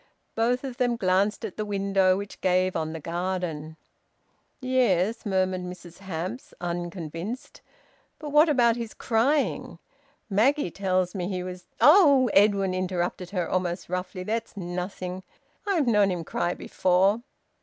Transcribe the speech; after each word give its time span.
Both 0.33 0.63
of 0.63 0.77
them 0.77 0.95
glanced 0.95 1.45
at 1.45 1.57
the 1.57 1.63
window, 1.63 2.17
which 2.17 2.41
gave 2.41 2.75
on 2.75 2.91
the 2.91 2.99
garden. 2.99 3.77
"Yes," 4.59 5.27
murmured 5.27 5.61
Mrs 5.61 5.99
Hamps, 5.99 6.55
unconvinced. 6.59 7.61
"But 8.17 8.31
what 8.31 8.49
about 8.49 8.77
his 8.77 8.95
crying? 8.95 9.77
Maggie 10.27 10.71
tells 10.71 11.13
me 11.13 11.29
he 11.29 11.43
was" 11.43 11.67
"Oh!" 11.79 12.31
Edwin 12.33 12.73
interrupted 12.73 13.29
her 13.29 13.47
almost 13.47 13.89
roughly. 13.89 14.23
"That's 14.23 14.57
nothing. 14.57 15.21
I've 15.67 15.85
known 15.85 16.09
him 16.09 16.23
cry 16.23 16.55
before." 16.55 17.21